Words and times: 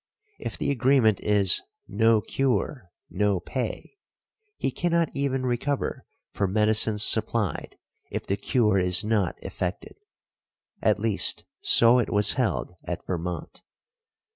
If 0.39 0.57
the 0.57 0.71
agreement 0.71 1.19
is, 1.19 1.61
no 1.87 2.21
cure, 2.21 2.89
no 3.11 3.39
pay: 3.39 3.99
he 4.57 4.71
cannot 4.71 5.09
even 5.15 5.45
recover 5.45 6.07
for 6.33 6.47
medicines 6.47 7.03
supplied 7.03 7.77
if 8.09 8.25
the 8.25 8.35
cure 8.35 8.79
is 8.79 9.03
not 9.03 9.37
effected. 9.43 9.95
At 10.81 10.97
least, 10.97 11.43
so 11.61 11.99
it 11.99 12.09
was 12.09 12.33
held 12.33 12.73
at 12.83 13.05
Vermont. 13.05 13.61